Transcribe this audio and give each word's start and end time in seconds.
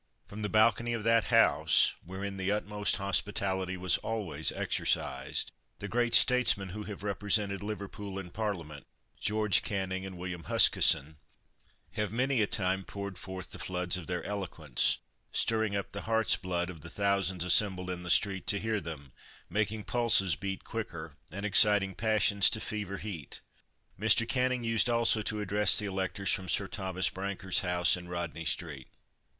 From 0.25 0.41
the 0.41 0.49
balcony 0.49 0.93
of 0.93 1.03
that 1.03 1.25
house, 1.25 1.93
wherein 2.03 2.37
the 2.37 2.51
utmost 2.51 2.95
hospitality 2.95 3.77
was 3.77 3.99
always 3.99 4.51
exercised, 4.51 5.51
the 5.77 5.87
great 5.87 6.15
statesmen 6.15 6.69
who 6.69 6.85
have 6.85 7.03
represented 7.03 7.61
Liverpool 7.61 8.17
in 8.17 8.31
Parliament 8.31 8.87
George 9.19 9.61
Canning 9.61 10.03
and 10.03 10.17
William 10.17 10.45
Huskisson 10.45 11.17
have 11.91 12.11
many 12.11 12.41
a 12.41 12.47
time 12.47 12.83
poured 12.83 13.19
forth 13.19 13.51
the 13.51 13.59
floods 13.59 13.95
of 13.95 14.07
their 14.07 14.23
eloquence, 14.23 14.97
stirring 15.31 15.75
up 15.75 15.91
the 15.91 16.01
heart's 16.01 16.35
blood 16.35 16.71
of 16.71 16.81
the 16.81 16.89
thousands 16.89 17.43
assembled 17.43 17.91
in 17.91 18.01
the 18.01 18.09
street 18.09 18.47
to 18.47 18.57
hear 18.59 18.81
them, 18.81 19.13
making 19.51 19.83
pulses 19.83 20.35
beat 20.35 20.63
quicker, 20.63 21.15
and 21.31 21.45
exciting 21.45 21.93
passions 21.93 22.49
to 22.49 22.59
fever 22.59 22.97
heat. 22.97 23.41
Mr. 23.99 24.27
Canning 24.27 24.63
used 24.63 24.89
also 24.89 25.21
to 25.21 25.41
address 25.41 25.77
the 25.77 25.85
electors 25.85 26.33
from 26.33 26.49
Sir 26.49 26.67
Thomas 26.67 27.11
Brancker's 27.11 27.59
house 27.59 27.95
in 27.95 28.07
Rodney 28.07 28.45
street. 28.45 28.87